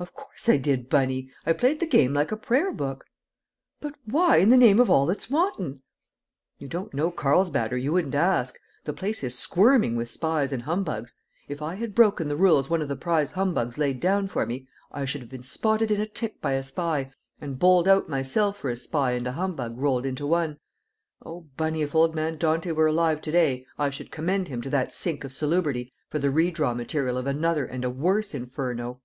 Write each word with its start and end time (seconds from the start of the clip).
"Of 0.00 0.14
course 0.14 0.48
I 0.48 0.56
did, 0.56 0.88
Bunny. 0.88 1.30
I 1.46 1.52
played 1.52 1.78
the 1.78 1.86
game 1.86 2.12
like 2.14 2.32
a 2.32 2.36
prayer 2.36 2.72
book." 2.72 3.04
"But 3.80 3.94
why, 4.04 4.38
in 4.38 4.48
the 4.48 4.56
name 4.56 4.80
of 4.80 4.90
all 4.90 5.06
that's 5.06 5.30
wanton?" 5.30 5.82
"You 6.58 6.66
don't 6.68 6.94
know 6.94 7.10
Carlsbad, 7.12 7.72
or 7.72 7.76
you 7.76 7.92
wouldn't 7.92 8.14
ask. 8.14 8.58
The 8.84 8.94
place 8.94 9.22
is 9.22 9.38
squirming 9.38 9.94
with 9.96 10.08
spies 10.08 10.52
and 10.52 10.62
humbugs. 10.62 11.14
If 11.48 11.62
I 11.62 11.74
had 11.74 11.94
broken 11.94 12.28
the 12.28 12.34
rules 12.36 12.68
one 12.68 12.82
of 12.82 12.88
the 12.88 12.96
prize 12.96 13.32
humbugs 13.32 13.76
laid 13.78 14.00
down 14.00 14.26
for 14.26 14.44
me 14.46 14.66
I 14.90 15.04
should 15.04 15.20
have 15.20 15.30
been 15.30 15.42
spotted 15.42 15.92
in 15.92 16.00
a 16.00 16.06
tick 16.08 16.40
by 16.40 16.52
a 16.52 16.62
spy, 16.64 17.12
and 17.40 17.58
bowled 17.58 17.86
out 17.86 18.08
myself 18.08 18.56
for 18.56 18.70
a 18.70 18.76
spy 18.76 19.12
and 19.12 19.26
a 19.26 19.32
humbug 19.32 19.78
rolled 19.78 20.06
into 20.06 20.26
one. 20.26 20.58
Oh, 21.24 21.42
Bunny, 21.56 21.82
if 21.82 21.94
old 21.94 22.14
man 22.14 22.38
Dante 22.38 22.72
were 22.72 22.88
alive 22.88 23.20
to 23.20 23.30
day 23.30 23.66
I 23.78 23.90
should 23.90 24.10
commend 24.10 24.48
him 24.48 24.62
to 24.62 24.70
that 24.70 24.92
sink 24.94 25.22
of 25.22 25.32
salubrity 25.32 25.92
for 26.08 26.18
the 26.18 26.30
redraw 26.32 26.74
material 26.74 27.18
of 27.18 27.26
another 27.28 27.66
and 27.66 27.84
a 27.84 27.90
worse 27.90 28.34
Inferno!" 28.34 29.02